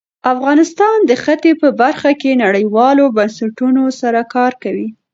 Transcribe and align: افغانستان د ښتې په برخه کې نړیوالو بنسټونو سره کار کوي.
افغانستان 0.33 0.97
د 1.09 1.11
ښتې 1.23 1.51
په 1.61 1.67
برخه 1.81 2.11
کې 2.21 2.39
نړیوالو 2.43 3.05
بنسټونو 3.17 3.83
سره 4.01 4.19
کار 4.35 4.51
کوي. 4.63 4.87